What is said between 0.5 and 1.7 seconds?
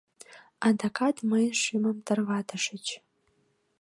Адакат мыйын